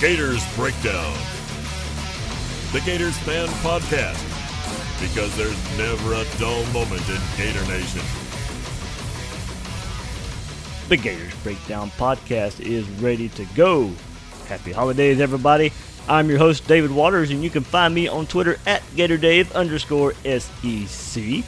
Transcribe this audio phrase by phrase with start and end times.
[0.00, 1.16] Gators Breakdown.
[2.72, 4.20] The Gators Fan Podcast.
[5.00, 8.02] Because there's never a dull moment in Gator Nation.
[10.90, 13.90] The Gators Breakdown podcast is ready to go.
[14.48, 15.72] Happy holidays, everybody.
[16.06, 20.12] I'm your host, David Waters, and you can find me on Twitter at GatorDave underscore
[20.24, 21.42] SEC.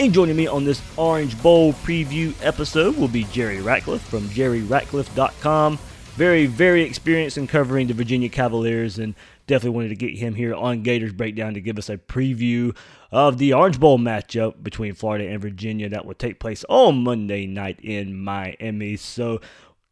[0.00, 5.78] And joining me on this Orange Bowl preview episode will be Jerry Ratcliffe from jerryratcliffe.com.
[6.20, 9.14] Very, very experienced in covering the Virginia Cavaliers, and
[9.46, 12.76] definitely wanted to get him here on Gators Breakdown to give us a preview
[13.10, 17.46] of the Orange Bowl matchup between Florida and Virginia that will take place on Monday
[17.46, 18.96] night in Miami.
[18.96, 19.40] So,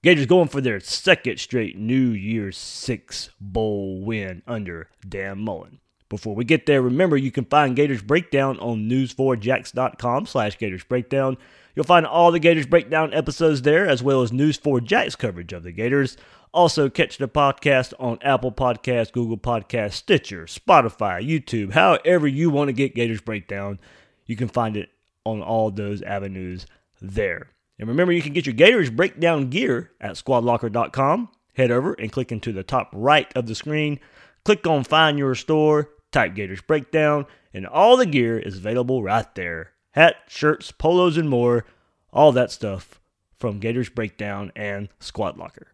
[0.02, 5.80] Gators going for their second straight New Year's Six Bowl win under Dan Mullen.
[6.10, 11.38] Before we get there, remember you can find Gators Breakdown on news4jax.com slash Gators Breakdown.
[11.78, 15.70] You'll find all the Gators Breakdown episodes there, as well as News4Jax coverage of the
[15.70, 16.16] Gators.
[16.52, 22.67] Also, catch the podcast on Apple Podcasts, Google Podcasts, Stitcher, Spotify, YouTube, however you want
[22.67, 23.78] to get Gators Breakdown.
[24.27, 24.88] You can find it
[25.22, 26.67] on all those avenues
[27.00, 27.50] there.
[27.78, 31.28] And remember, you can get your Gators Breakdown gear at squadlocker.com.
[31.55, 34.00] Head over and click into the top right of the screen.
[34.44, 39.33] Click on Find Your Store, type Gators Breakdown, and all the gear is available right
[39.36, 41.64] there hat, shirts, polos, and more.
[42.13, 43.01] All that stuff
[43.36, 45.69] from Gators Breakdown and Squad Locker.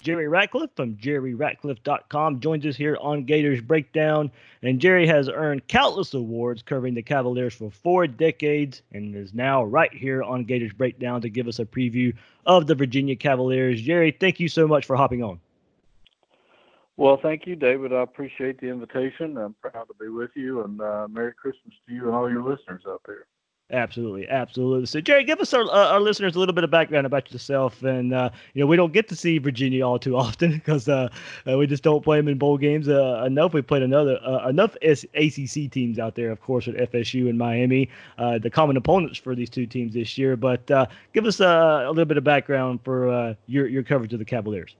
[0.00, 4.30] Jerry Ratcliffe from jerryratcliffe.com joins us here on Gators Breakdown.
[4.62, 9.62] And Jerry has earned countless awards covering the Cavaliers for four decades and is now
[9.64, 12.14] right here on Gators Breakdown to give us a preview
[12.44, 13.80] of the Virginia Cavaliers.
[13.80, 15.40] Jerry, thank you so much for hopping on.
[16.96, 17.92] Well, thank you, David.
[17.92, 19.36] I appreciate the invitation.
[19.36, 22.42] I'm proud to be with you, and uh, Merry Christmas to you and all your
[22.42, 23.26] listeners out there.
[23.72, 24.84] Absolutely, absolutely.
[24.84, 27.82] So, Jerry, give us our, uh, our listeners a little bit of background about yourself.
[27.82, 31.08] And uh, you know, we don't get to see Virginia all too often because uh,
[31.48, 33.54] uh, we just don't play them in bowl games uh, enough.
[33.54, 37.88] We played another uh, enough ACC teams out there, of course, with FSU and Miami,
[38.18, 40.36] the common opponents for these two teams this year.
[40.36, 40.66] But
[41.14, 44.76] give us a little bit of background for your your coverage of the Cavaliers.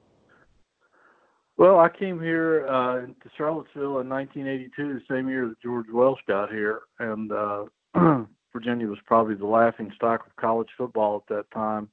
[1.56, 6.20] Well, I came here uh, to Charlottesville in 1982, the same year that George Welsh
[6.26, 7.64] got here, and uh,
[8.52, 11.88] Virginia was probably the laughing stock of college football at that time.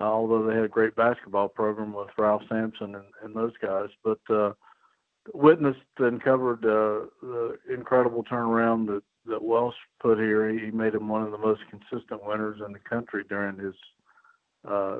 [0.00, 3.88] Uh, although they had a great basketball program with Ralph Sampson and, and those guys,
[4.04, 4.52] but uh,
[5.32, 10.48] witnessed and covered uh, the incredible turnaround that that Welsh put here.
[10.48, 13.74] He, made him one of the most consistent winners in the country during his
[14.68, 14.98] uh,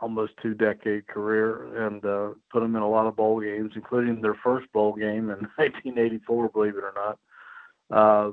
[0.00, 4.20] almost two decade career and uh, put them in a lot of bowl games, including
[4.20, 7.18] their first bowl game in 1984, believe it or not.
[7.90, 8.32] Uh,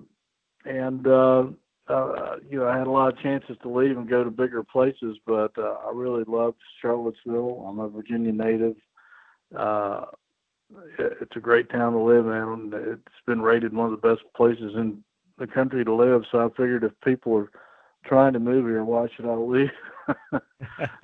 [0.65, 1.45] and uh,
[1.87, 4.63] uh, you know, I had a lot of chances to leave and go to bigger
[4.63, 7.65] places, but uh, I really loved Charlottesville.
[7.67, 8.75] I'm a Virginia native.
[9.55, 10.05] Uh,
[10.97, 12.71] it's a great town to live in.
[12.73, 15.03] It's been rated one of the best places in
[15.37, 16.23] the country to live.
[16.31, 17.51] So I figured if people are
[18.05, 19.69] trying to move here, why should I leave?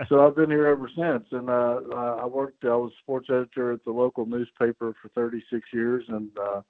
[0.09, 1.25] so I've been here ever since.
[1.31, 1.80] And uh,
[2.21, 2.63] I worked.
[2.63, 6.62] I was sports editor at the local newspaper for 36 years, and uh,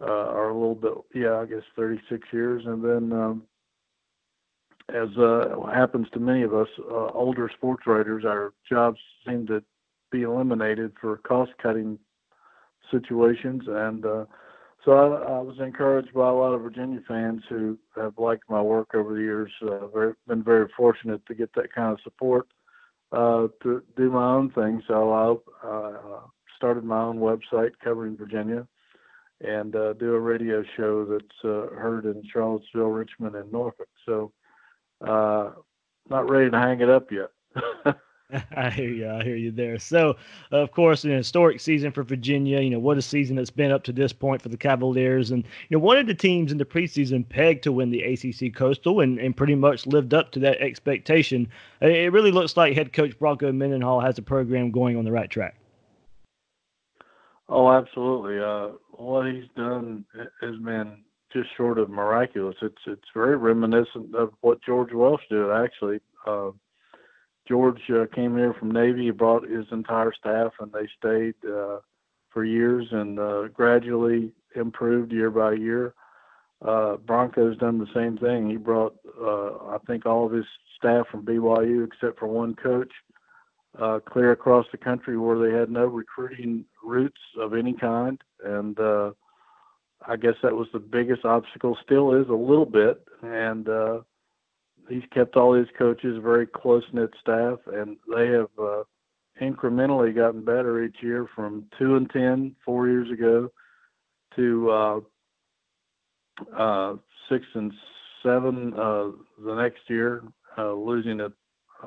[0.00, 2.62] uh, or a little bit, yeah, I guess 36 years.
[2.66, 3.42] And then, um,
[4.90, 9.62] as uh, happens to many of us, uh, older sports writers, our jobs seem to
[10.10, 11.98] be eliminated for cost-cutting
[12.90, 14.24] situations, and uh,
[14.84, 18.62] so I, I, was encouraged by a lot of Virginia fans who have liked my
[18.62, 19.50] work over the years.
[19.60, 22.46] Uh, very, been very fortunate to get that kind of support
[23.12, 24.82] uh, to do my own thing.
[24.86, 26.20] So I uh,
[26.56, 28.66] started my own website covering Virginia
[29.40, 33.88] and uh, do a radio show that's uh, heard in Charlottesville, Richmond, and Norfolk.
[34.04, 34.32] So,
[35.06, 35.50] uh,
[36.10, 37.30] not ready to hang it up yet.
[38.56, 39.08] I hear you.
[39.08, 39.78] I hear you there.
[39.78, 40.16] So,
[40.50, 42.60] of course, an historic season for Virginia.
[42.60, 45.30] You know, what a season it's been up to this point for the Cavaliers.
[45.30, 48.54] And, you know, one of the teams in the preseason pegged to win the ACC
[48.54, 51.48] Coastal and, and pretty much lived up to that expectation.
[51.80, 55.30] It really looks like head coach Bronco Mendenhall has the program going on the right
[55.30, 55.56] track.
[57.48, 58.38] Oh, absolutely.
[58.38, 60.04] Uh, what he's done
[60.42, 60.98] has been
[61.32, 62.56] just short of miraculous.
[62.60, 66.00] It's it's very reminiscent of what George Welsh did, actually.
[66.26, 66.50] Uh,
[67.48, 69.04] George uh, came here from Navy.
[69.04, 71.78] He brought his entire staff, and they stayed uh,
[72.30, 75.94] for years and uh, gradually improved year by year.
[76.60, 78.50] Uh, Bronco's done the same thing.
[78.50, 80.44] He brought, uh, I think, all of his
[80.76, 82.90] staff from BYU except for one coach
[83.78, 88.78] uh, clear across the country where they had no recruiting routes of any kind, and
[88.78, 89.12] uh,
[90.06, 91.76] I guess that was the biggest obstacle.
[91.84, 94.00] Still is a little bit, and uh,
[94.88, 98.82] he's kept all his coaches very close knit staff, and they have uh,
[99.40, 103.50] incrementally gotten better each year from two and ten four years ago
[104.36, 105.00] to uh,
[106.56, 106.94] uh,
[107.28, 107.72] six and
[108.22, 109.10] seven uh,
[109.44, 110.22] the next year,
[110.56, 111.30] uh, losing a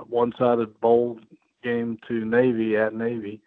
[0.08, 1.20] one-sided bowl
[1.64, 3.42] game to Navy at Navy.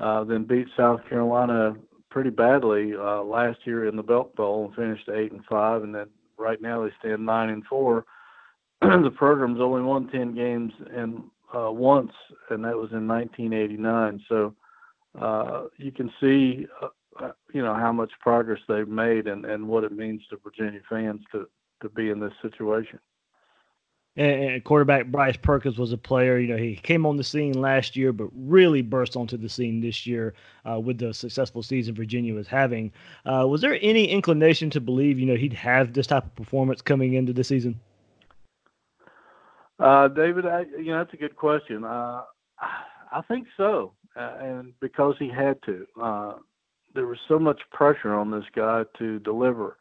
[0.00, 1.74] Uh, then beat South Carolina
[2.08, 6.06] pretty badly last year in the Belk Bowl and finished eight and five, and then
[6.38, 8.04] right now they stand nine and four
[9.02, 11.22] the program's only won 10 games and
[11.54, 12.12] uh, once,
[12.50, 14.22] and that was in 1989.
[14.28, 14.54] So
[15.20, 16.88] uh, you can see, uh,
[17.20, 20.80] uh, you know, how much progress they've made and, and what it means to Virginia
[20.88, 21.48] fans to,
[21.82, 23.00] to be in this situation.
[24.16, 26.38] And quarterback Bryce Perkins was a player.
[26.38, 29.80] You know, he came on the scene last year, but really burst onto the scene
[29.80, 30.34] this year
[30.68, 32.90] uh, with the successful season Virginia was having.
[33.24, 36.82] Uh, was there any inclination to believe, you know, he'd have this type of performance
[36.82, 37.78] coming into the season?
[39.78, 41.84] Uh, David, I, you know that's a good question.
[41.84, 42.22] Uh,
[43.12, 46.34] I think so, uh, and because he had to, uh,
[46.94, 49.76] there was so much pressure on this guy to deliver.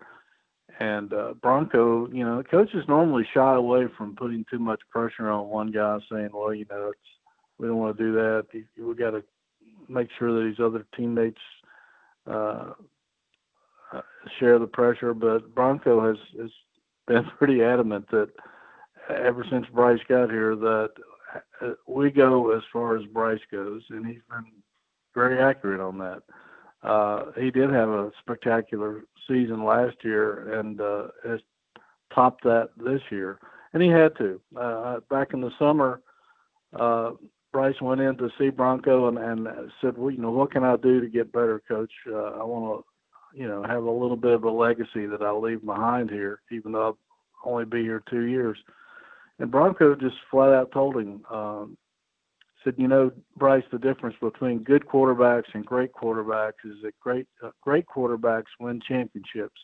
[0.79, 5.47] And uh, Bronco, you know, coaches normally shy away from putting too much pressure on
[5.47, 6.91] one guy, saying, "Well, you know,
[7.57, 8.45] we don't want to do that.
[8.53, 9.23] We got to
[9.89, 11.41] make sure that his other teammates
[12.29, 12.73] uh,
[14.39, 16.51] share the pressure." But Bronco has has
[17.07, 18.29] been pretty adamant that
[19.09, 20.89] ever since Bryce got here that
[21.61, 24.45] uh, we go as far as Bryce goes, and he's been
[25.13, 26.21] very accurate on that.
[26.83, 31.39] Uh, he did have a spectacular season last year and uh, has
[32.13, 33.39] topped that this year,
[33.73, 34.39] and he had to.
[34.59, 36.01] Uh, back in the summer,
[36.79, 37.11] uh,
[37.51, 39.47] Bryce went in to see Bronco and, and
[39.81, 41.91] said, "Well, you know, what can I do to get better, Coach?
[42.07, 45.31] Uh, I want to, you know, have a little bit of a legacy that I
[45.31, 46.97] leave behind here, even though
[47.43, 48.57] I'll only be here two years."
[49.39, 51.77] And Bronco just flat out told him, um,
[52.63, 57.27] said, you know, Bryce, the difference between good quarterbacks and great quarterbacks is that great
[57.43, 59.59] uh, great quarterbacks win championships.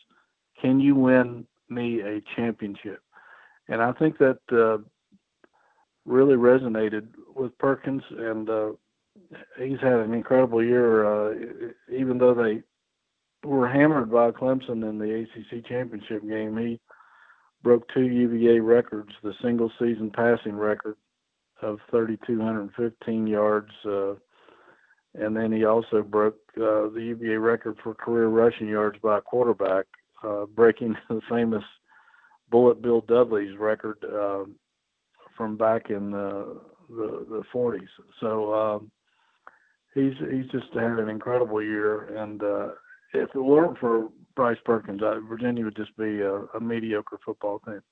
[0.60, 3.00] Can you win me a championship?
[3.68, 4.78] And I think that uh,
[6.04, 8.72] really resonated with Perkins, and uh,
[9.58, 11.04] he's had an incredible year.
[11.04, 11.34] Uh,
[11.92, 12.62] even though they
[13.42, 16.80] were hammered by Clemson in the ACC championship game, he
[17.64, 20.96] broke two UVA records, the single season passing record
[21.62, 23.70] of 3,215 yards.
[23.84, 24.12] Uh,
[25.14, 29.22] and then he also broke uh, the UVA record for career rushing yards by a
[29.22, 29.86] quarterback,
[30.22, 31.64] uh, breaking the famous
[32.50, 34.44] Bullet Bill Dudley's record uh,
[35.36, 36.60] from back in the,
[36.90, 37.88] the, the 40s.
[38.20, 38.90] So um,
[39.94, 42.68] he's he's just had an incredible year, and uh,
[43.14, 47.82] if it weren't for Bryce Perkins, Virginia would just be a, a mediocre football team.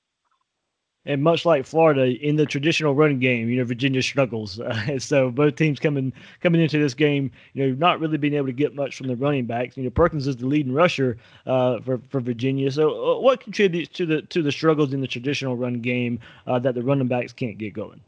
[1.05, 4.59] And much like Florida, in the traditional running game, you know Virginia struggles.
[4.59, 8.47] Uh, so both teams coming coming into this game, you know, not really being able
[8.47, 9.75] to get much from the running backs.
[9.75, 12.71] You know, Perkins is the leading rusher uh, for for Virginia.
[12.71, 16.59] So, uh, what contributes to the to the struggles in the traditional run game uh,
[16.59, 17.99] that the running backs can't get going?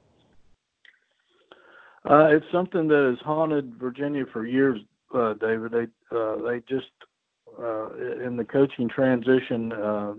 [2.09, 4.79] Uh, it's something that has haunted Virginia for years,
[5.13, 5.73] uh, David.
[5.73, 5.87] They
[6.45, 6.91] they just
[8.25, 10.13] in the coaching transition, uh,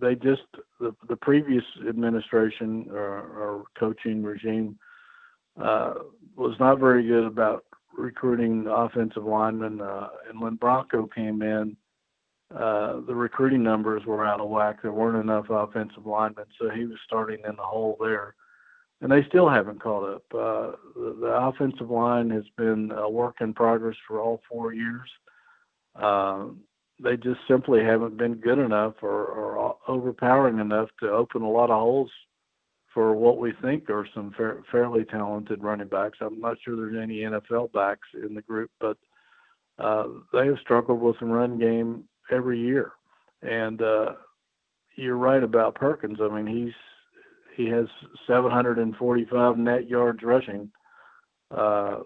[0.00, 0.42] they just
[0.80, 4.78] the, the previous administration or, or coaching regime
[5.60, 5.94] uh,
[6.36, 7.64] was not very good about
[7.96, 9.80] recruiting offensive linemen.
[9.80, 11.76] Uh, and when Bronco came in,
[12.54, 14.82] uh, the recruiting numbers were out of whack.
[14.82, 18.34] There weren't enough offensive linemen, so he was starting in the hole there.
[19.00, 20.24] And they still haven't caught up.
[20.32, 25.08] Uh, the, the offensive line has been a work in progress for all four years.
[25.94, 26.46] Uh,
[27.02, 31.70] they just simply haven't been good enough or, or overpowering enough to open a lot
[31.70, 32.10] of holes
[32.94, 36.18] for what we think are some fa- fairly talented running backs.
[36.20, 38.96] I'm not sure there's any NFL backs in the group, but
[39.78, 42.92] uh, they have struggled with the run game every year.
[43.42, 44.12] And uh,
[44.96, 46.18] you're right about Perkins.
[46.20, 46.74] I mean, he's
[47.56, 47.86] he has
[48.26, 50.70] 745 net yards rushing,
[51.50, 51.98] uh,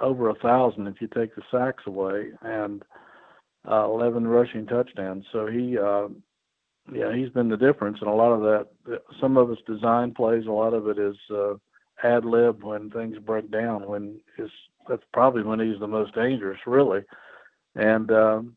[0.00, 2.82] over a thousand if you take the sacks away, and
[3.68, 5.24] uh, 11 rushing touchdowns.
[5.32, 6.08] So he, uh,
[6.92, 9.00] yeah, he's been the difference, and a lot of that.
[9.20, 11.54] Some of it's design plays, a lot of it is uh,
[12.02, 13.86] ad lib when things break down.
[13.86, 14.50] When his
[14.88, 17.02] that's probably when he's the most dangerous, really,
[17.74, 18.10] and.
[18.10, 18.56] Um,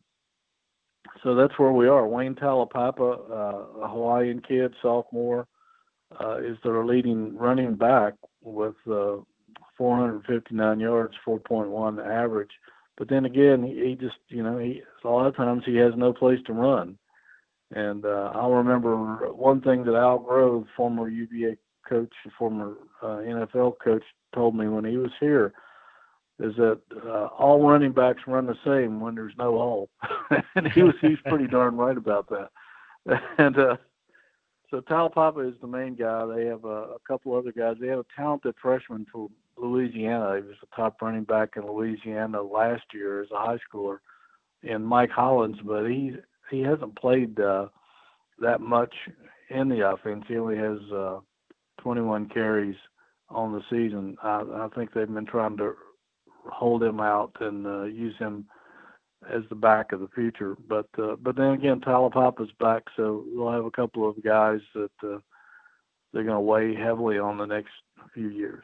[1.22, 2.08] so that's where we are.
[2.08, 5.48] Wayne Taulapapa, uh, a Hawaiian kid, sophomore,
[6.20, 9.18] uh, is their leading running back with uh,
[9.78, 12.52] 459 yards, 4.1 average.
[12.98, 15.94] But then again, he, he just, you know, he a lot of times he has
[15.96, 16.98] no place to run.
[17.72, 21.58] And uh, I'll remember one thing that Al Groh, former UVA
[21.88, 25.54] coach, former uh, NFL coach, told me when he was here
[26.40, 29.90] is that uh, all running backs run the same when there's no hole,
[30.56, 32.50] and he was he's pretty darn right about that.
[33.38, 33.76] And uh,
[34.74, 36.26] so Taulapapa is the main guy.
[36.26, 37.76] They have a, a couple other guys.
[37.80, 40.38] They have a talented freshman from Louisiana.
[40.38, 44.00] He was the top running back in Louisiana last year as a high schooler,
[44.64, 45.58] and Mike Hollins.
[45.64, 46.14] But he
[46.50, 47.68] he hasn't played uh,
[48.40, 48.96] that much
[49.52, 50.26] in the offense.
[50.28, 51.20] He only has uh,
[51.82, 52.76] 21 carries
[53.30, 54.18] on the season.
[54.24, 55.76] I, I think they've been trying to
[56.52, 58.46] hold him out and uh, use him
[59.30, 60.56] as the back of the future.
[60.68, 64.92] But uh, but then again, Taulapapa's back, so we'll have a couple of guys that
[65.04, 65.20] uh,
[66.12, 67.72] they're going to weigh heavily on the next
[68.14, 68.64] few years.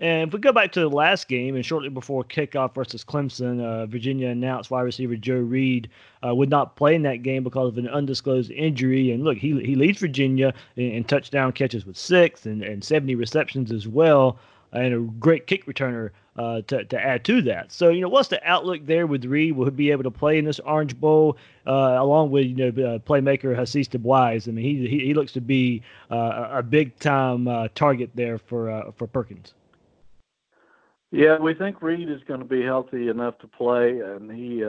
[0.00, 3.60] And if we go back to the last game, and shortly before kickoff versus Clemson,
[3.60, 5.90] uh, Virginia announced wide receiver Joe Reed
[6.24, 9.10] uh, would not play in that game because of an undisclosed injury.
[9.10, 13.16] And look, he, he leads Virginia in, in touchdown catches with six and, and 70
[13.16, 14.38] receptions as well,
[14.72, 17.72] and a great kick returner uh, to, to add to that.
[17.72, 19.56] So, you know, what's the outlook there with Reed?
[19.56, 22.68] Will he be able to play in this Orange Bowl uh, along with, you know,
[22.68, 24.46] uh, playmaker Hasise Dubois?
[24.46, 28.38] I mean, he, he, he looks to be uh, a big time uh, target there
[28.38, 29.54] for, uh, for Perkins.
[31.10, 34.62] Yeah, we think Reed is going to be healthy enough to play, and he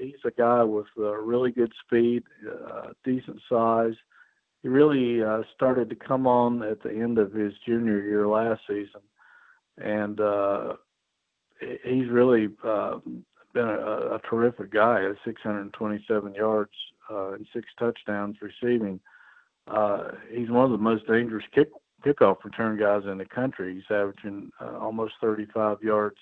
[0.00, 2.22] he's a guy with really good speed,
[3.04, 3.94] decent size.
[4.62, 5.20] He really
[5.52, 9.00] started to come on at the end of his junior year last season,
[9.80, 10.74] and uh,
[11.84, 12.98] he's really uh,
[13.54, 16.70] been a, a terrific guy at 627 yards
[17.10, 19.00] uh, and six touchdowns receiving.
[19.66, 21.68] Uh, he's one of the most dangerous kick
[22.04, 23.74] kickoff return guys in the country.
[23.74, 26.16] He's averaging uh, almost 35 yards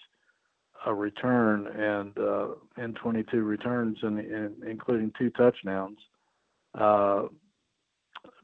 [0.86, 5.98] a return and uh, and 22 returns, and, and including two touchdowns.
[6.74, 7.24] Uh,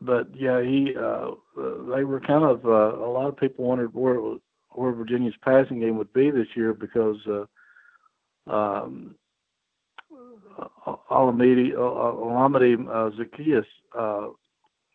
[0.01, 4.37] but yeah, he uh, they were kind of uh, a lot of people wondered where
[4.75, 9.15] where Virginia's passing game would be this year because uh, um,
[11.11, 13.65] Olamide Olamide uh, Zaccheaus
[13.99, 14.29] uh,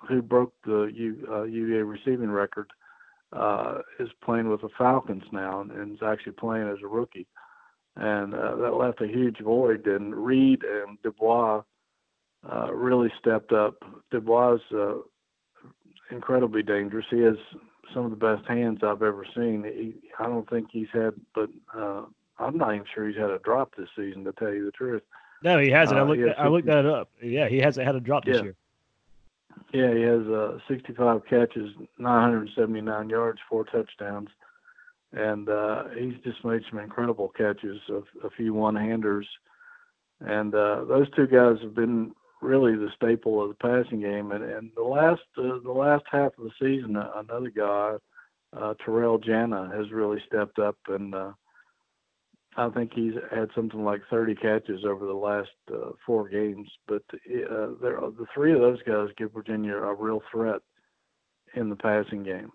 [0.07, 2.69] who broke the U, uh, UVA receiving record,
[3.33, 7.27] uh, is playing with the Falcons now and, and is actually playing as a rookie.
[7.95, 9.85] And uh, that left a huge void.
[9.87, 11.61] And Reed and Dubois
[12.49, 13.75] uh, really stepped up.
[14.09, 14.93] Dubois is uh,
[16.11, 17.05] incredibly dangerous.
[17.09, 17.35] He has
[17.93, 19.63] some of the best hands I've ever seen.
[19.63, 22.03] He, I don't think he's had, but uh,
[22.37, 25.03] I'm not even sure he's had a drop this season, to tell you the truth.
[25.43, 25.99] No, he hasn't.
[25.99, 26.39] I uh, looked.
[26.39, 27.09] I looked that up.
[27.21, 28.43] Yeah, he hasn't had a drop this yeah.
[28.43, 28.55] year.
[29.73, 34.29] Yeah, he has uh, 65 catches, 979 yards, four touchdowns,
[35.11, 39.27] and uh, he's just made some incredible catches, of a few one-handers,
[40.21, 44.31] and uh, those two guys have been really the staple of the passing game.
[44.31, 47.95] And, and the last uh, the last half of the season, another guy,
[48.55, 51.13] uh, Terrell Jana, has really stepped up and.
[51.13, 51.31] Uh,
[52.57, 56.67] I think he's had something like 30 catches over the last uh, four games.
[56.87, 60.59] But uh, there, the three of those guys give Virginia a real threat
[61.55, 62.51] in the passing game.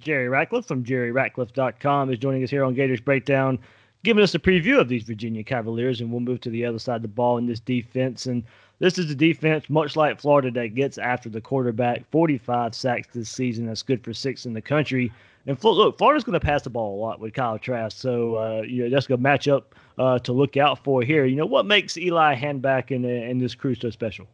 [0.00, 3.58] Jerry Ratcliffe from jerryratcliffe.com is joining us here on Gators Breakdown,
[4.04, 6.96] giving us a preview of these Virginia Cavaliers, and we'll move to the other side
[6.96, 8.26] of the ball in this defense.
[8.26, 8.44] And
[8.78, 12.08] this is a defense, much like Florida, that gets after the quarterback.
[12.10, 13.66] 45 sacks this season.
[13.66, 15.10] That's good for six in the country.
[15.46, 18.62] And look, Florida's going to pass the ball a lot with Kyle Trask, so uh,
[18.62, 21.26] you know that's a to match uh, to look out for here.
[21.26, 24.26] You know what makes Eli Hanback and and this crew so special?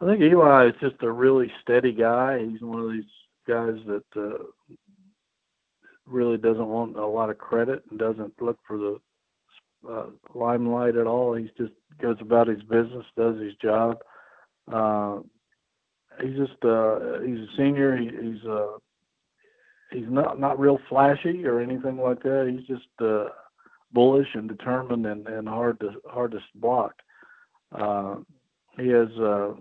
[0.00, 2.46] I think Eli is just a really steady guy.
[2.46, 3.04] He's one of these
[3.46, 4.42] guys that uh,
[6.06, 9.00] really doesn't want a lot of credit and doesn't look for the
[9.88, 11.34] uh, limelight at all.
[11.34, 13.98] He just goes about his business, does his job.
[14.72, 15.20] Uh,
[16.20, 17.96] he's just uh, he's a senior.
[17.96, 18.78] He, he's uh,
[19.92, 22.52] he's not not real flashy or anything like that.
[22.52, 23.26] He's just uh,
[23.92, 26.94] bullish and determined and, and hard to hard to block.
[27.72, 28.16] Uh,
[28.78, 29.52] he has uh,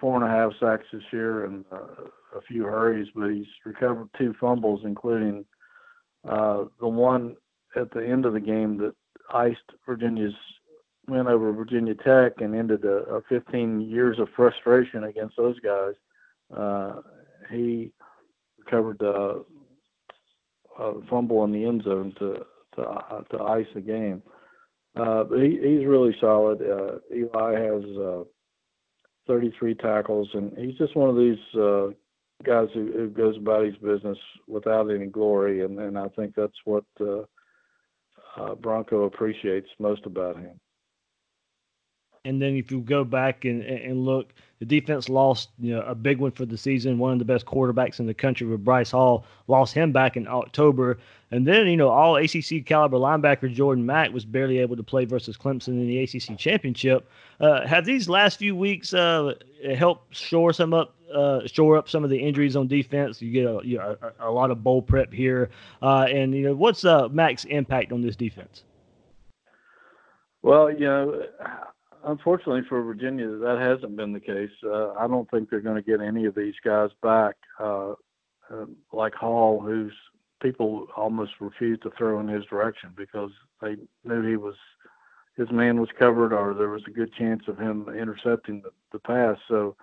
[0.00, 2.04] four and a half sacks this year and uh,
[2.36, 5.44] a few hurries, but he's recovered two fumbles, including
[6.28, 7.36] uh, the one
[7.76, 8.94] at the end of the game that
[9.32, 10.34] iced Virginia's
[11.08, 15.94] win over Virginia Tech and ended a, a 15 years of frustration against those guys.
[16.56, 17.00] Uh,
[17.50, 17.90] he
[18.58, 19.40] recovered a
[21.08, 22.44] fumble in the end zone to
[22.76, 24.22] to, uh, to ice the game.
[24.96, 26.60] Uh, but he, he's really solid.
[26.60, 28.24] Uh, Eli has uh,
[29.26, 31.88] 33 tackles, and he's just one of these uh,
[32.44, 36.58] guys who, who goes about his business without any glory, and, and I think that's
[36.64, 37.22] what uh,
[38.36, 40.58] uh, Bronco appreciates most about him.
[42.24, 45.94] And then if you go back and, and look, the defense lost you know, a
[45.94, 46.98] big one for the season.
[46.98, 50.28] One of the best quarterbacks in the country with Bryce Hall lost him back in
[50.28, 50.98] October.
[51.32, 55.04] And then, you know, all ACC caliber linebacker Jordan Mack was barely able to play
[55.04, 57.10] versus Clemson in the ACC championship.
[57.40, 59.34] Uh, have these last few weeks uh,
[59.74, 63.20] helped shore some up, uh, shore up some of the injuries on defense?
[63.20, 65.50] You get a, you know, a, a lot of bowl prep here,
[65.82, 68.64] uh, and you know, what's uh, Mack's impact on this defense?
[70.42, 71.22] Well, you know,
[72.04, 74.50] unfortunately for Virginia, that hasn't been the case.
[74.64, 77.92] Uh, I don't think they're going to get any of these guys back, uh,
[78.50, 79.92] uh, like Hall, who's
[80.42, 84.56] people almost refused to throw in his direction because they knew he was
[85.36, 88.98] his man was covered, or there was a good chance of him intercepting the, the
[88.98, 89.38] pass.
[89.48, 89.76] So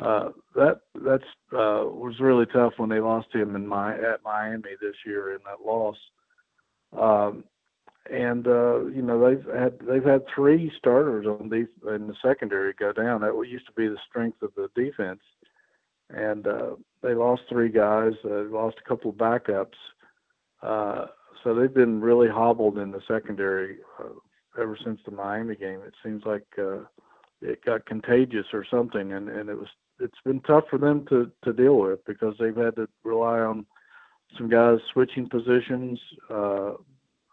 [0.00, 4.70] uh, that that's uh, was really tough when they lost him in my at Miami
[4.80, 5.96] this year in that loss.
[6.96, 7.44] Um,
[8.10, 12.72] and uh, you know they've had they've had three starters on the in the secondary
[12.72, 13.20] go down.
[13.20, 15.20] That used to be the strength of the defense,
[16.10, 18.12] and uh, they lost three guys.
[18.24, 19.76] Uh, lost a couple of backups,
[20.62, 21.06] uh,
[21.42, 25.80] so they've been really hobbled in the secondary uh, ever since the Miami game.
[25.86, 26.84] It seems like uh,
[27.42, 29.68] it got contagious or something, and and it was
[30.00, 33.66] it's been tough for them to to deal with because they've had to rely on
[34.36, 35.98] some guys switching positions.
[36.30, 36.72] Uh,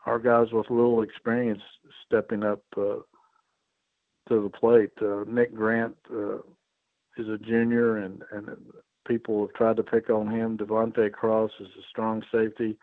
[0.06, 1.62] our guys with little experience
[2.06, 2.97] stepping up uh,
[4.30, 4.91] to the plate.
[5.01, 6.38] Uh, Nick Grant uh,
[7.17, 8.49] is a junior, and and
[9.08, 10.58] people have tried to pick on him.
[10.58, 12.78] De'Vante Cross is a strong safety.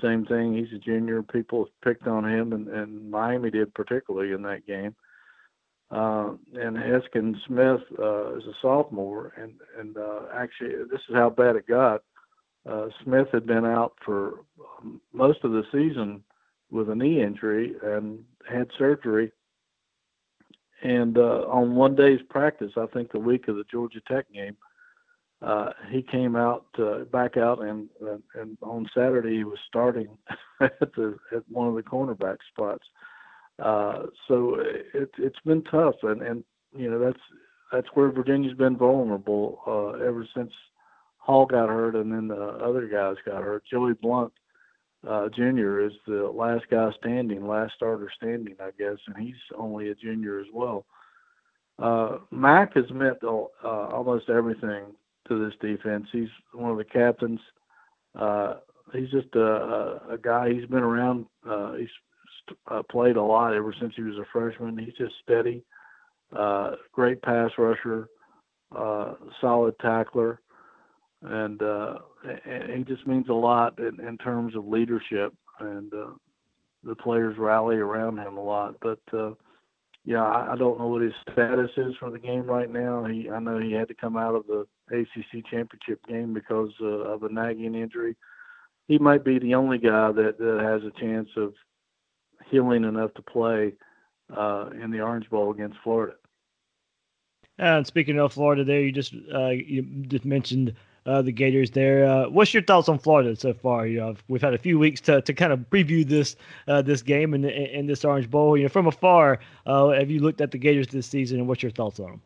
[0.00, 0.54] Same thing.
[0.54, 1.22] He's a junior.
[1.22, 4.94] People have picked on him, and, and Miami did particularly in that game.
[5.92, 11.28] Uh, and Heskin Smith uh, is a sophomore, and and uh, actually this is how
[11.28, 12.02] bad it got.
[12.66, 14.44] Uh, Smith had been out for
[15.12, 16.22] most of the season
[16.70, 19.32] with a knee injury and had surgery.
[20.82, 24.56] And uh, on one day's practice, I think the week of the Georgia Tech game,
[25.42, 26.64] uh, he came out
[27.12, 30.08] back out, and, and and on Saturday he was starting
[30.60, 32.86] at the at one of the cornerback spots.
[33.58, 34.56] Uh, so
[34.94, 36.44] it it's been tough, and and
[36.76, 37.20] you know that's
[37.72, 40.52] that's where Virginia's been vulnerable uh, ever since
[41.18, 43.62] Hall got hurt, and then the other guys got hurt.
[43.70, 44.32] Joey Blount
[45.08, 49.90] uh, junior is the last guy standing, last starter standing, I guess, and he's only
[49.90, 50.86] a junior as well.
[51.78, 54.84] Uh, Mack has meant uh, almost everything
[55.28, 56.06] to this defense.
[56.12, 57.40] He's one of the captains.
[58.14, 58.54] Uh,
[58.92, 60.52] he's just a, a, a guy.
[60.52, 61.26] He's been around.
[61.48, 61.88] Uh, he's
[62.70, 64.78] uh, played a lot ever since he was a freshman.
[64.78, 65.64] He's just steady,
[66.36, 68.08] uh, great pass rusher,
[68.76, 70.40] uh, solid tackler
[71.22, 71.98] and uh,
[72.74, 76.10] he just means a lot in, in terms of leadership, and uh,
[76.82, 78.74] the players rally around him a lot.
[78.80, 79.32] But uh,
[80.04, 83.04] yeah, I, I don't know what his status is for the game right now.
[83.04, 87.22] He, I know he had to come out of the ACC championship game because of
[87.22, 88.16] a nagging injury.
[88.88, 91.54] He might be the only guy that, that has a chance of
[92.50, 93.72] healing enough to play
[94.36, 96.14] uh, in the Orange Bowl against Florida.
[97.58, 100.74] And speaking of Florida, there you just uh, you just mentioned
[101.04, 102.06] uh, the Gators there.
[102.06, 103.86] Uh, what's your thoughts on Florida so far?
[103.86, 107.02] You know, we've had a few weeks to, to kind of preview this uh, this
[107.02, 108.56] game and in, in this Orange Bowl.
[108.56, 111.62] You know, from afar, uh, have you looked at the Gators this season, and what's
[111.62, 112.20] your thoughts on them?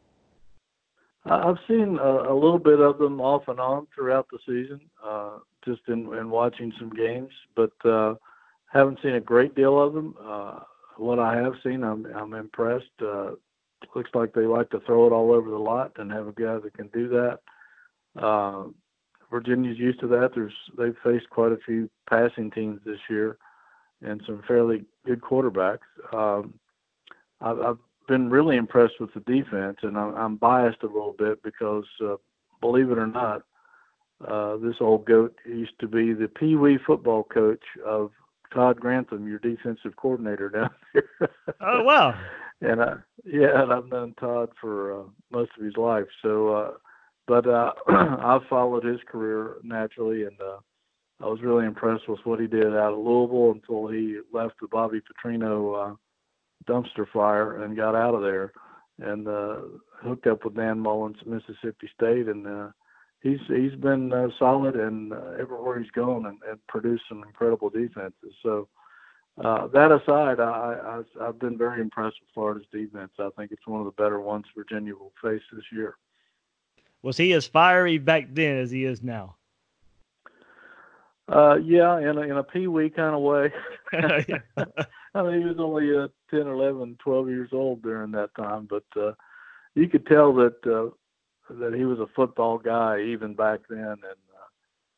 [1.28, 5.38] I've seen a, a little bit of them off and on throughout the season, uh,
[5.64, 8.14] just in, in watching some games, but uh,
[8.76, 10.14] haven't seen a great deal of them.
[10.96, 12.90] what I have seen, I'm I'm impressed.
[13.94, 16.58] looks like they like to throw it all over the lot and have a guy
[16.58, 17.38] that can do that.
[18.20, 18.64] Uh,
[19.30, 20.30] Virginia's used to that.
[20.34, 23.38] There's they've faced quite a few passing teams this year,
[24.02, 25.78] and some fairly good quarterbacks.
[26.12, 26.54] Um,
[27.40, 31.42] I've, I've been really impressed with the defense, and I'm, I'm biased a little bit
[31.42, 32.16] because, uh,
[32.60, 33.42] believe it or not,
[34.26, 38.10] uh, this old goat used to be the Pee Wee football coach of
[38.56, 41.30] Todd Grantham, your defensive coordinator down here.
[41.60, 42.18] oh wow!
[42.62, 46.06] and uh, yeah, and I've known Todd for uh, most of his life.
[46.22, 46.70] So, uh,
[47.26, 50.58] but uh, I've followed his career naturally, and uh,
[51.22, 54.68] I was really impressed with what he did out of Louisville until he left the
[54.68, 55.94] Bobby Petrino uh,
[56.66, 58.52] dumpster fire and got out of there,
[59.00, 59.56] and uh,
[60.02, 62.68] hooked up with Dan Mullins at Mississippi State, and uh,
[63.26, 67.70] he's he's been uh, solid and uh, everywhere he's gone and, and produced some incredible
[67.70, 68.34] defenses.
[68.42, 68.68] So
[69.42, 73.12] uh, that aside, I, I I've been very impressed with Florida's defense.
[73.18, 75.96] I think it's one of the better ones Virginia will face this year.
[77.02, 79.36] Was he as fiery back then as he is now?
[81.28, 83.52] Uh, yeah, in a, in a pee wee kind of way.
[83.92, 88.84] I mean, he was only uh, 10, 11, 12 years old during that time, but
[89.00, 89.12] uh,
[89.74, 90.90] you could tell that uh,
[91.50, 94.48] that he was a football guy even back then, and uh,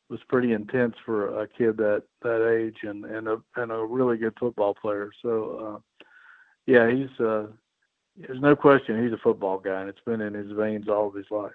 [0.09, 4.17] was pretty intense for a kid that that age, and and a and a really
[4.17, 5.11] good football player.
[5.21, 6.03] So, uh,
[6.65, 7.47] yeah, he's uh,
[8.17, 11.13] there's no question he's a football guy, and it's been in his veins all of
[11.13, 11.53] his life.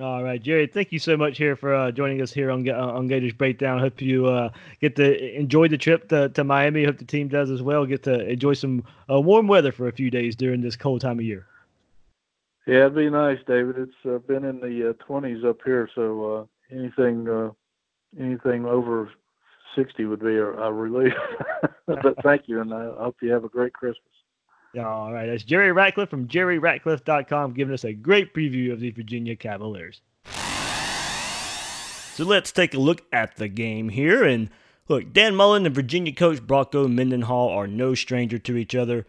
[0.00, 0.68] All right, Jerry.
[0.68, 3.80] Thank you so much here for uh, joining us here on uh, on Gators Breakdown.
[3.80, 6.84] Hope you uh, get to enjoy the trip to, to Miami.
[6.84, 7.84] Hope the team does as well.
[7.84, 11.18] Get to enjoy some uh, warm weather for a few days during this cold time
[11.18, 11.46] of year.
[12.66, 13.76] Yeah, it'd be nice, David.
[13.78, 17.50] It's uh, been in the uh, 20s up here, so uh, anything uh,
[18.18, 19.10] anything over
[19.76, 21.14] 60 would be a, a relief.
[21.86, 24.04] but thank you, and I hope you have a great Christmas.
[24.78, 29.34] All right, that's Jerry Ratcliffe from JerryRatcliffe.com giving us a great preview of the Virginia
[29.34, 30.00] Cavaliers.
[32.14, 34.22] So let's take a look at the game here.
[34.22, 34.50] And
[34.88, 39.06] look, Dan Mullen and Virginia coach Bronco Mendenhall are no stranger to each other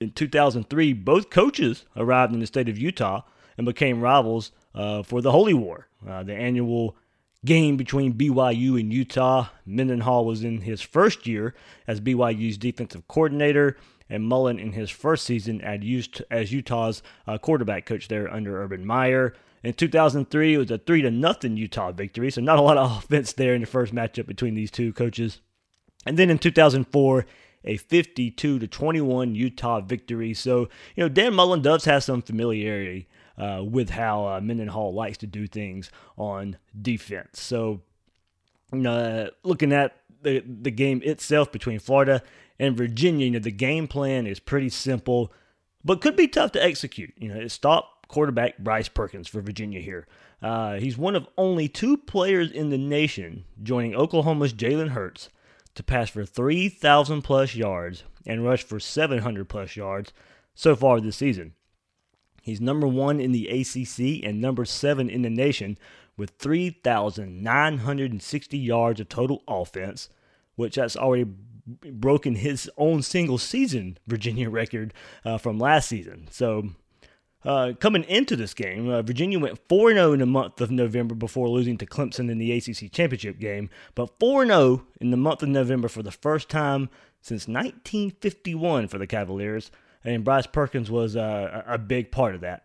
[0.00, 3.22] in 2003, both coaches arrived in the state of Utah
[3.56, 6.96] and became rivals uh, for the Holy War, uh, the annual
[7.44, 9.48] game between BYU and Utah.
[9.66, 11.54] Mendenhall was in his first year
[11.86, 13.76] as BYU's defensive coordinator,
[14.08, 19.34] and Mullen in his first season as Utah's uh, quarterback coach there under Urban Meyer.
[19.62, 22.98] In 2003, it was a three to nothing Utah victory, so not a lot of
[22.98, 25.40] offense there in the first matchup between these two coaches.
[26.06, 27.26] And then in 2004,
[27.64, 30.34] a 52 to 21 Utah victory.
[30.34, 35.18] So, you know, Dan Mullen does have some familiarity uh, with how uh, Mendenhall likes
[35.18, 37.40] to do things on defense.
[37.40, 37.82] So,
[38.72, 42.22] uh, looking at the, the game itself between Florida
[42.58, 45.32] and Virginia, you know, the game plan is pretty simple,
[45.84, 47.12] but could be tough to execute.
[47.16, 50.06] You know, stop quarterback Bryce Perkins for Virginia here.
[50.42, 55.30] Uh, he's one of only two players in the nation joining Oklahoma's Jalen Hurts
[55.74, 60.12] to pass for 3,000 plus yards and rush for 700 plus yards
[60.54, 61.54] so far this season.
[62.42, 65.76] He's number one in the ACC and number seven in the nation
[66.16, 70.08] with 3,960 yards of total offense,
[70.54, 71.26] which that's already
[71.66, 76.28] broken his own single season Virginia record uh, from last season.
[76.30, 76.68] So
[77.44, 81.14] uh, coming into this game, uh, Virginia went 4 0 in the month of November
[81.14, 85.42] before losing to Clemson in the ACC championship game, but 4 0 in the month
[85.42, 86.88] of November for the first time
[87.20, 89.70] since 1951 for the Cavaliers,
[90.04, 92.62] and Bryce Perkins was uh, a big part of that.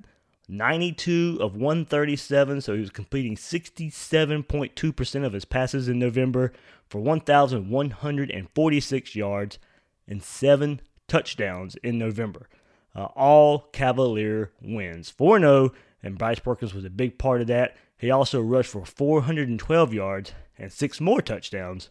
[0.48, 6.52] 92 of 137, so he was completing 67.2% of his passes in November
[6.88, 9.60] for 1,146 yards
[10.08, 12.48] and seven touchdowns in November
[12.96, 15.10] uh, all Cavalier wins.
[15.10, 15.72] 4 0,
[16.02, 17.76] and Bryce Perkins was a big part of that.
[17.98, 21.90] He also rushed for 412 yards and six more touchdowns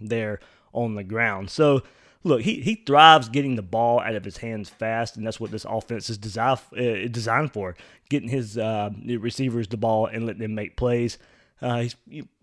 [0.00, 0.40] there
[0.72, 1.50] on the ground.
[1.50, 1.82] So,
[2.22, 5.50] look, he, he thrives getting the ball out of his hands fast, and that's what
[5.50, 7.76] this offense is designed, uh, designed for
[8.08, 11.18] getting his uh, receivers the ball and letting them make plays.
[11.60, 11.86] Uh,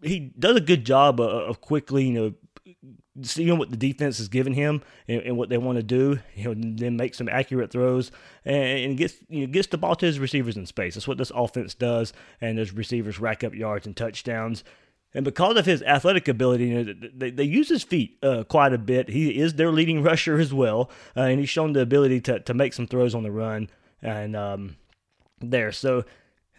[0.02, 2.34] he does a good job of, of quickly, you know,
[3.24, 6.44] seeing what the defense is giving him and, and, what they want to do, you
[6.44, 8.12] know, then make some accurate throws
[8.46, 10.94] and, and gets you know, gets the ball to his receivers in space.
[10.94, 14.64] That's what this offense does, and those receivers rack up yards and touchdowns.
[15.14, 18.74] And because of his athletic ability, you know, they, they use his feet uh, quite
[18.74, 19.10] a bit.
[19.10, 22.54] He is their leading rusher as well, uh, and he's shown the ability to, to
[22.54, 23.70] make some throws on the run
[24.02, 24.78] and um,
[25.40, 25.72] there.
[25.72, 26.06] So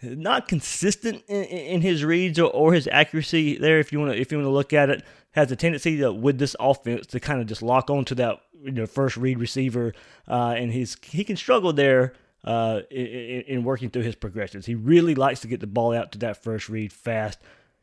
[0.03, 3.79] not consistent in, in his reads or, or, his accuracy there.
[3.79, 6.11] If you want to, if you want to look at it, has a tendency to,
[6.11, 9.93] with this offense to kind of just lock onto that you know, first read receiver,
[10.27, 12.13] uh, and he's he can struggle there
[12.43, 14.65] uh, in, in, working through his progressions.
[14.65, 17.39] He really likes to get the ball out to that first read fast.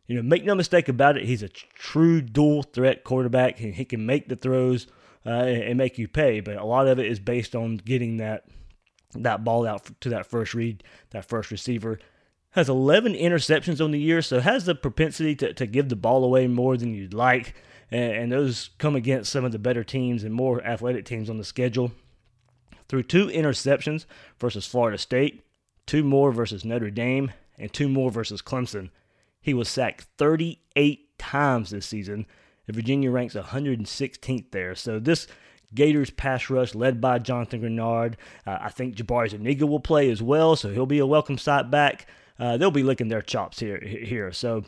[0.07, 3.59] you know, make no mistake about it, he's a true dual threat quarterback.
[3.59, 4.87] He, he can make the throws
[5.25, 8.19] uh, and, and make you pay, but a lot of it is based on getting
[8.19, 8.45] that
[9.15, 11.99] that ball out to that first read, that first receiver.
[12.51, 16.25] Has 11 interceptions on the year, so has the propensity to, to give the ball
[16.25, 17.55] away more than you'd like.
[17.91, 21.39] And, and those come against some of the better teams and more athletic teams on
[21.39, 21.93] the schedule.
[22.89, 24.07] Through two interceptions
[24.41, 25.45] versus Florida State,
[25.87, 28.91] two more versus Notre Dame, and two more versus Clemson.
[29.41, 32.27] He was sacked 38 times this season,
[32.67, 34.75] and Virginia ranks 116th there.
[34.75, 35.29] So this
[35.75, 38.15] Gators pass rush led by Jonathan Greenard.
[38.47, 41.71] Uh, I think Jabari Zuniga will play as well, so he'll be a welcome sight
[41.71, 42.07] back.
[42.39, 43.81] Uh, they'll be licking their chops here.
[43.81, 44.65] Here, so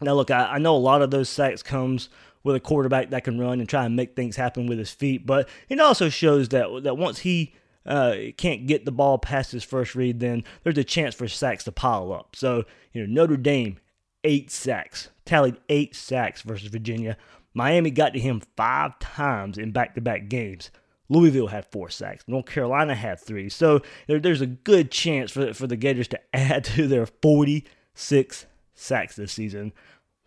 [0.00, 2.08] now look, I, I know a lot of those sacks comes
[2.44, 5.26] with a quarterback that can run and try and make things happen with his feet,
[5.26, 9.64] but it also shows that that once he uh, can't get the ball past his
[9.64, 12.36] first read, then there's a chance for sacks to pile up.
[12.36, 13.78] So you know Notre Dame
[14.24, 17.16] eight sacks, tallied eight sacks versus Virginia.
[17.54, 20.70] Miami got to him five times in back to back games.
[21.08, 22.24] Louisville had four sacks.
[22.26, 23.48] North Carolina had three.
[23.48, 28.46] So there, there's a good chance for, for the Gators to add to their 46
[28.74, 29.72] sacks this season.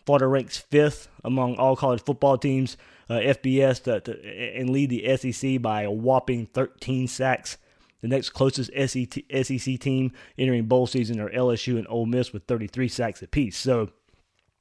[0.05, 2.75] Florida ranks fifth among all college football teams,
[3.10, 7.57] uh, FBS, to, to, and lead the SEC by a whopping 13 sacks.
[8.01, 12.88] The next closest SEC team entering bowl season are LSU and Ole Miss with 33
[12.88, 13.57] sacks apiece.
[13.57, 13.91] So,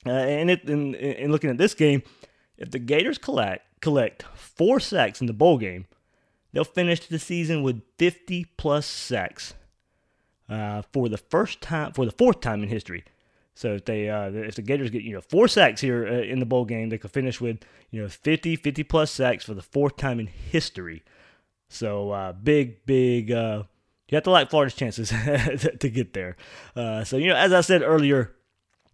[0.05, 2.03] uh, and, it, and, and looking at this game,
[2.61, 5.87] if the Gators collect collect four sacks in the bowl game,
[6.53, 9.55] they'll finish the season with 50 plus sacks
[10.49, 13.05] uh, for the first time for the fourth time in history.
[13.55, 16.39] So if they uh, if the Gators get you know four sacks here uh, in
[16.39, 17.59] the bowl game, they could finish with
[17.91, 21.03] you know 50 50 plus sacks for the fourth time in history.
[21.69, 23.65] So uh, big big uh,
[24.09, 25.09] you have to like Florida's chances
[25.81, 26.37] to get there.
[26.77, 28.35] Uh, so you know as I said earlier,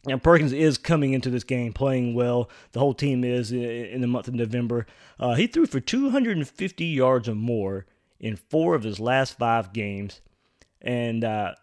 [0.08, 2.48] and Perkins is coming into this game playing well.
[2.72, 4.86] The whole team is in the month of November.
[5.18, 7.86] Uh, he threw for 250 yards or more
[8.20, 10.20] in four of his last five games,
[10.80, 11.54] and uh,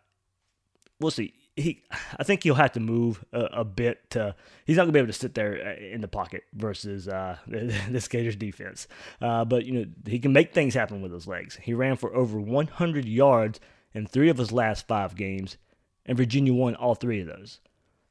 [0.99, 1.33] we'll see.
[1.55, 1.83] He,
[2.17, 4.09] I think he'll have to move a, a, bit.
[4.11, 7.37] To, he's not gonna be able to sit there uh, in the pocket versus uh,
[7.47, 8.87] this Gators defense.
[9.21, 11.59] Uh, but you know he can make things happen with his legs.
[11.61, 13.59] He ran for over 100 yards
[13.93, 15.57] in three of his last five games,
[16.05, 17.59] and Virginia won all three of those.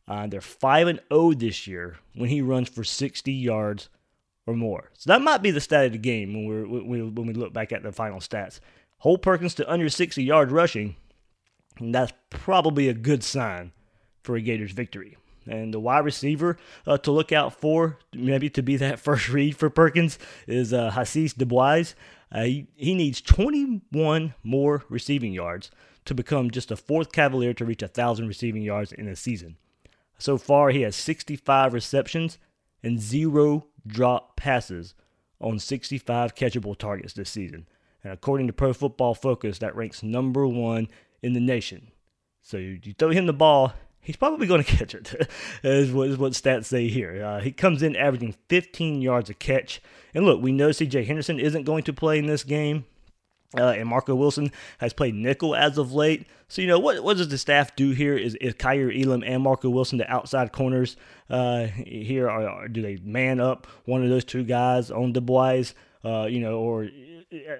[0.08, 3.88] Uh, they're 5 and 0 this year when he runs for 60 yards
[4.46, 4.90] or more.
[4.94, 7.34] So that might be the stat of the game when, we're, when, we, when we
[7.34, 8.60] look back at the final stats.
[8.98, 10.96] Hold Perkins to under 60 yards rushing,
[11.78, 13.72] and that's probably a good sign
[14.22, 15.16] for a Gators victory.
[15.46, 19.56] And the wide receiver uh, to look out for, maybe to be that first read
[19.56, 21.94] for Perkins, is uh, Hasise Dubois.
[22.30, 25.70] Uh, he, he needs 21 more receiving yards
[26.04, 29.56] to become just the fourth Cavalier to reach 1,000 receiving yards in a season.
[30.22, 32.38] So far, he has 65 receptions
[32.80, 34.94] and zero drop passes
[35.40, 37.66] on 65 catchable targets this season.
[38.04, 40.86] And according to Pro Football Focus, that ranks number one
[41.22, 41.90] in the nation.
[42.40, 45.28] So you, you throw him the ball, he's probably going to catch it,
[45.64, 47.24] is, what, is what stats say here.
[47.24, 49.82] Uh, he comes in averaging 15 yards a catch.
[50.14, 52.84] And look, we know CJ Henderson isn't going to play in this game.
[53.56, 56.26] Uh, and Marco Wilson has played nickel as of late.
[56.48, 58.16] So, you know, what, what does the staff do here?
[58.16, 60.96] Is, is Kaiir Elam and Marco Wilson the outside corners
[61.28, 62.30] uh, here?
[62.30, 65.72] Or, do they man up one of those two guys on Dubois?
[66.04, 66.88] Uh, you know, or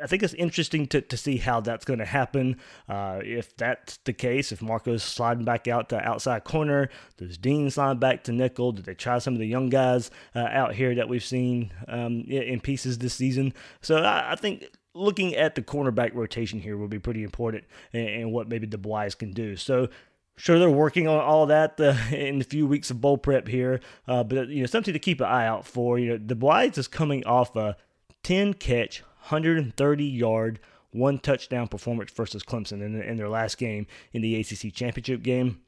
[0.03, 2.57] I think it's interesting to, to see how that's going to happen.
[2.89, 7.71] Uh, if that's the case, if Marco's sliding back out to outside corner, does Dean
[7.71, 8.73] slide back to nickel?
[8.73, 12.23] Did they try some of the young guys uh, out here that we've seen um,
[12.29, 13.55] in pieces this season?
[13.81, 18.33] So I, I think looking at the cornerback rotation here will be pretty important and,
[18.33, 19.57] what maybe the Dubois can do.
[19.57, 19.89] So
[20.37, 23.81] sure they're working on all that uh, in the few weeks of bowl prep here,
[24.07, 25.99] uh, but you know something to keep an eye out for.
[25.99, 27.77] You know the Dubois is coming off a
[28.23, 30.61] 10 catch, 130 yard,
[30.93, 35.61] one touchdown performance versus Clemson in, in their last game in the ACC championship game.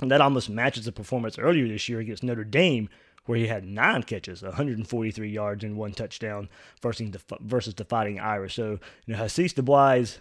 [0.00, 2.88] And that almost matches the performance earlier this year against Notre Dame,
[3.26, 6.48] where he had nine catches, 143 yards, and one touchdown
[6.80, 8.56] versus the, versus the Fighting Irish.
[8.56, 10.18] So, you know, Hasise Dubois,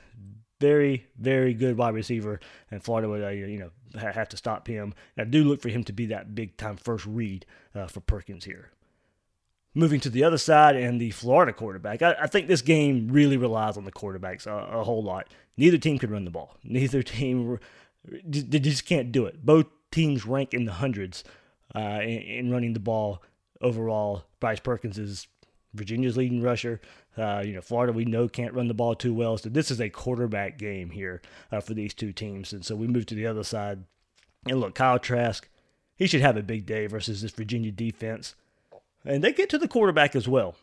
[0.60, 4.94] very, very good wide receiver, and Florida would, uh, you know, have to stop him.
[5.18, 8.00] And I do look for him to be that big time first read uh, for
[8.00, 8.70] Perkins here.
[9.74, 13.38] Moving to the other side and the Florida quarterback, I, I think this game really
[13.38, 15.30] relies on the quarterbacks a, a, whole lot.
[15.58, 16.58] Neither team could run the ball.
[16.64, 17.58] Neither team,
[18.24, 19.46] they just can't do it.
[19.46, 21.24] Both teams rank in the hundreds
[21.75, 23.21] uh, in, in, running the ball
[23.62, 24.23] overall.
[24.39, 25.27] Bryce Perkins is
[25.73, 26.81] Virginia's leading rusher.
[27.17, 29.81] Uh, you know, Florida we know can't run the ball too well, so this is
[29.81, 32.53] a quarterback game here uh, for these two teams.
[32.53, 33.84] And so we move to the other side,
[34.47, 35.47] and look, Kyle Trask,
[35.95, 38.36] he should have a big day versus this Virginia defense.
[39.03, 40.55] And they get to the quarterback as well.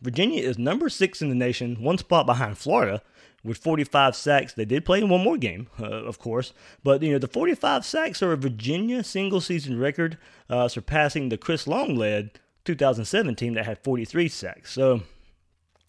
[0.00, 3.02] Virginia is number six in the nation, one spot behind Florida
[3.48, 4.52] with 45 sacks.
[4.52, 6.52] They did play in one more game, uh, of course,
[6.84, 11.38] but you know the 45 sacks are a Virginia single season record, uh, surpassing the
[11.38, 14.72] Chris Long led 2007 team that had 43 sacks.
[14.72, 15.02] So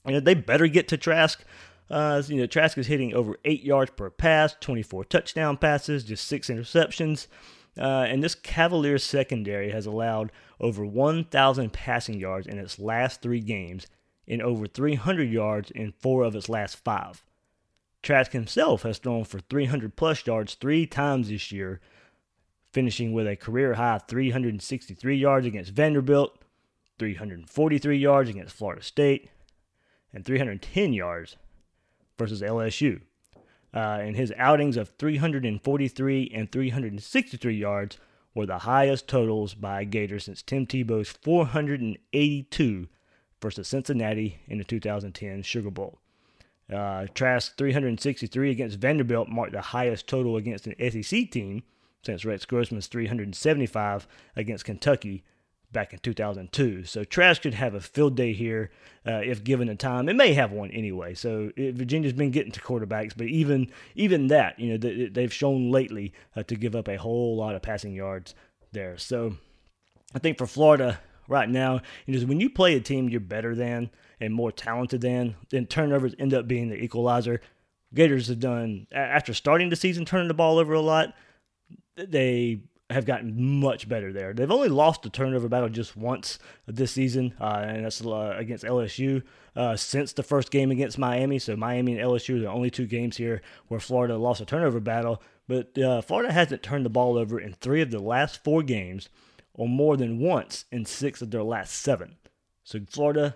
[0.05, 1.43] you know they better get to Trask.
[1.89, 6.25] Uh, you know Trask is hitting over eight yards per pass, 24 touchdown passes, just
[6.25, 7.27] six interceptions.
[7.77, 13.39] Uh, and this Cavaliers secondary has allowed over 1,000 passing yards in its last three
[13.39, 13.87] games
[14.27, 17.23] and over 300 yards in four of its last five.
[18.01, 21.81] Trask himself has thrown for 300 plus yards three times this year,
[22.71, 26.37] finishing with a career high 363 yards against Vanderbilt,
[26.97, 29.29] 343 yards against Florida State,
[30.13, 31.35] and 310 yards
[32.17, 33.01] versus LSU.
[33.73, 37.97] Uh, and his outings of 343 and 363 yards
[38.33, 42.87] were the highest totals by a Gator since Tim Tebow's 482
[43.41, 45.99] versus Cincinnati in the 2010 Sugar Bowl.
[46.71, 51.63] Uh, Trask 363 against Vanderbilt marked the highest total against an SEC team
[52.03, 55.23] since Rex Grossman's 375 against Kentucky
[55.71, 56.85] back in 2002.
[56.85, 58.71] So Trask could have a field day here
[59.05, 60.09] uh, if given the time.
[60.09, 61.13] It may have one anyway.
[61.13, 65.33] So it, Virginia's been getting to quarterbacks, but even even that, you know, they, they've
[65.33, 68.33] shown lately uh, to give up a whole lot of passing yards
[68.71, 68.97] there.
[68.97, 69.37] So
[70.13, 70.99] I think for Florida,
[71.29, 73.89] right now is when you play a team you're better than
[74.19, 77.39] and more talented than, then turnovers end up being the equalizer.
[77.93, 81.15] Gators have done after starting the season turning the ball over a lot.
[81.95, 84.33] They have gotten much better there.
[84.33, 88.63] They've only lost the turnover battle just once this season, uh, and that's uh, against
[88.63, 89.21] LSU
[89.55, 91.37] uh, since the first game against Miami.
[91.37, 94.79] So Miami and LSU are the only two games here where Florida lost a turnover
[94.79, 95.21] battle.
[95.47, 99.09] But uh, Florida hasn't turned the ball over in three of the last four games
[99.59, 102.15] or more than once in six of their last seven.
[102.63, 103.35] So Florida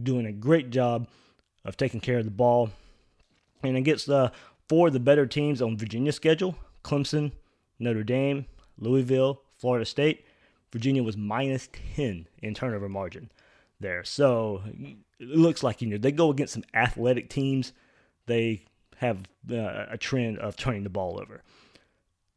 [0.00, 1.08] doing a great job
[1.64, 2.70] of taking care of the ball.
[3.62, 4.30] And against the uh,
[4.68, 7.32] four of the better teams on Virginia's schedule, Clemson,
[7.78, 8.44] Notre Dame,
[8.78, 10.26] Louisville, Florida State,
[10.72, 13.32] Virginia was minus 10 in turnover margin
[13.80, 14.04] there.
[14.04, 14.62] So
[15.18, 17.72] it looks like, you know, they go against some athletic teams.
[18.26, 18.66] They
[18.98, 21.42] have uh, a trend of turning the ball over.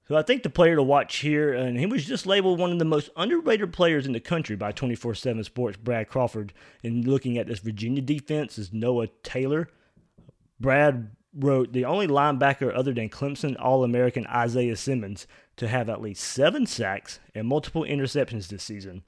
[0.08, 2.78] So I think the player to watch here, and he was just labeled one of
[2.78, 5.78] the most underrated players in the country by 24/7 Sports.
[5.78, 9.68] Brad Crawford, in looking at this Virginia defense, is Noah Taylor.
[10.60, 15.26] Brad wrote the only linebacker other than Clemson All-American Isaiah Simmons
[15.58, 19.04] to have at least seven sacks and multiple interceptions this season.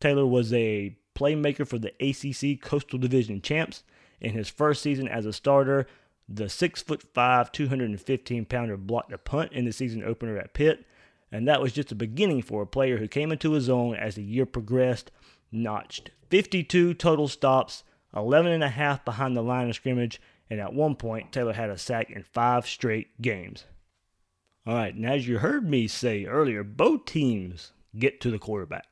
[0.00, 3.84] Taylor was a playmaker for the ACC Coastal Division champs
[4.20, 5.86] in his first season as a starter
[6.28, 10.86] the six foot five, 215 pounder blocked a punt in the season opener at Pitt,
[11.30, 14.14] and that was just a beginning for a player who came into his own as
[14.14, 15.10] the year progressed,
[15.50, 20.74] notched 52 total stops, 11 and a half behind the line of scrimmage, and at
[20.74, 23.64] one point, Taylor had a sack in five straight games.
[24.66, 28.86] All right, and as you heard me say earlier, both teams get to the quarterback.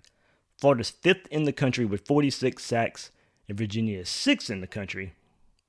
[0.59, 3.11] Florida's fifth in the country with 46 sacks,
[3.49, 5.15] and Virginia is sixth in the country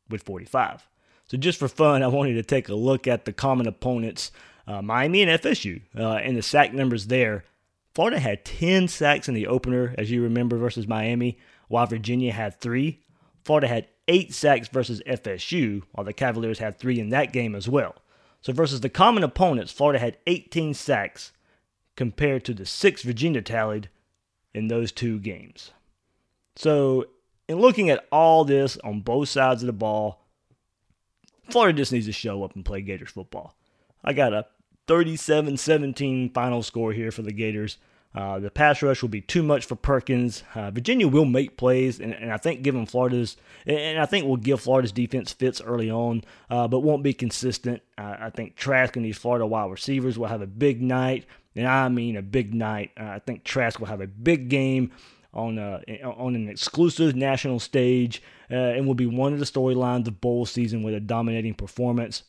[0.09, 0.87] with 45.
[1.31, 4.33] So just for fun, I wanted to take a look at the common opponents,
[4.67, 7.45] uh, Miami and FSU, uh, and the sack numbers there.
[7.95, 11.37] Florida had 10 sacks in the opener, as you remember, versus Miami,
[11.69, 12.99] while Virginia had three.
[13.45, 17.69] Florida had eight sacks versus FSU, while the Cavaliers had three in that game as
[17.69, 17.95] well.
[18.41, 21.31] So versus the common opponents, Florida had 18 sacks
[21.95, 23.87] compared to the six Virginia tallied
[24.53, 25.71] in those two games.
[26.57, 27.05] So,
[27.47, 30.20] in looking at all this on both sides of the ball,
[31.49, 33.55] Florida just needs to show up and play Gators football.
[34.03, 34.45] I got a
[34.87, 37.77] 37 17 final score here for the Gators.
[38.13, 40.43] Uh, the pass rush will be too much for Perkins.
[40.53, 44.35] Uh, Virginia will make plays, and, and, I think given Florida's, and I think will
[44.35, 47.81] give Florida's defense fits early on, uh, but won't be consistent.
[47.97, 51.25] I think Trask and these Florida wide receivers will have a big night,
[51.55, 52.91] and I mean a big night.
[52.97, 54.91] I think Trask will have a big game
[55.33, 60.07] on a, on an exclusive national stage uh, and will be one of the storylines
[60.07, 62.23] of bowl season with a dominating performance.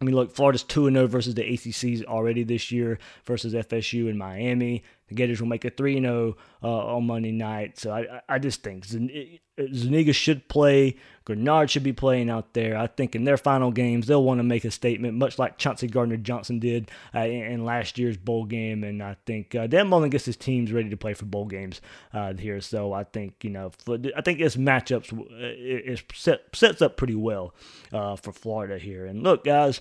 [0.00, 4.18] I mean, look, Florida's 2 0 versus the ACCs already this year versus FSU and
[4.18, 4.82] Miami.
[5.12, 7.78] Gators will make a 3 0 uh, on Monday night.
[7.78, 10.96] So I, I just think Zuniga should play.
[11.26, 12.76] Greenard should be playing out there.
[12.76, 15.86] I think in their final games, they'll want to make a statement, much like Chauncey
[15.86, 18.82] Gardner Johnson did uh, in, last year's bowl game.
[18.82, 21.80] And I think uh, Dan Mullen gets his teams ready to play for bowl games
[22.12, 22.60] uh, here.
[22.60, 23.70] So I think, you know,
[24.16, 27.54] I think this matchups uh, is set, sets up pretty well
[27.92, 29.06] uh, for Florida here.
[29.06, 29.80] And look, guys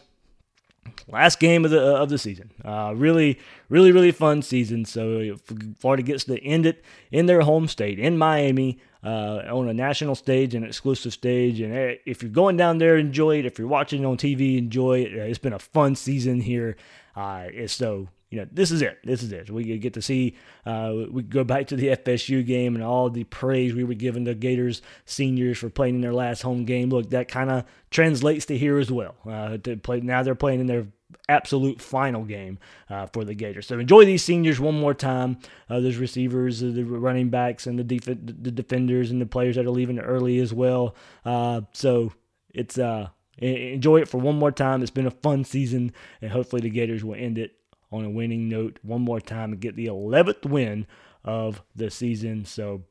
[1.08, 2.52] last game of the of the season.
[2.64, 4.86] Uh, really, really, really fun season.
[4.86, 5.36] So
[5.80, 10.16] Florida gets to end it in their home state in Miami uh, on a national
[10.16, 11.60] stage, an exclusive stage.
[11.60, 13.46] And eh, if you're going down there, enjoy it.
[13.46, 15.14] If you're watching on TV, enjoy it.
[15.14, 16.78] It's been a fun season here.
[17.16, 18.98] Uh, so you know, this is it.
[19.04, 19.50] This is it.
[19.52, 23.26] We get to see, uh, we go back to the FSU game and all the
[23.26, 26.90] praise we were giving the Gators seniors for playing in their last home game.
[26.90, 29.16] Look, that kind of translates to here as well.
[29.30, 30.88] Uh, to play now, they're playing in their
[31.28, 32.58] absolute final game
[32.90, 33.68] uh, for the Gators.
[33.68, 35.38] So enjoy these seniors one more time.
[35.70, 39.58] Uh, those receivers, uh, the running backs, and the def- the defenders and the players
[39.58, 40.96] that are leaving early as well.
[41.26, 42.14] Uh, so
[42.54, 44.82] it's uh enjoy it for one more time.
[44.82, 47.56] It's been a fun season, and hopefully the Gators will end it
[47.92, 50.88] on a winning note one more time and get the 11th win
[51.24, 52.46] of the season.
[52.46, 52.84] So,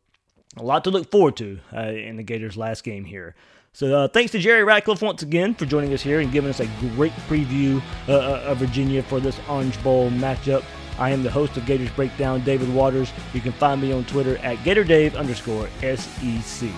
[0.57, 3.35] a lot to look forward to uh, in the Gators' last game here.
[3.73, 6.61] So, uh, thanks to Jerry Ratcliffe once again for joining us here and giving us
[6.61, 10.65] a great preview uh, uh of Virginia for this Orange Bowl matchup.
[10.99, 13.13] I am the host of Gators Breakdown, David Waters.
[13.33, 16.71] You can find me on Twitter at GatorDave underscore SEC.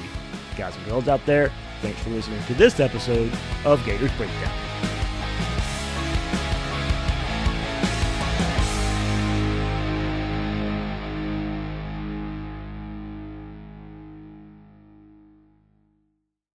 [0.56, 1.50] Guys and girls out there,
[1.80, 3.32] thanks for listening to this episode
[3.64, 4.71] of Gators Breakdown.